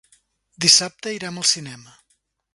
Dissabte 0.65 1.13
irem 1.17 1.39
al 1.43 1.47
cinema. 1.51 1.95